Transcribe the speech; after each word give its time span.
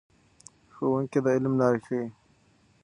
ښوونکي 0.75 1.19
د 1.23 1.27
علم 1.35 1.53
لارې 1.61 1.79
ښیي. 1.85 2.05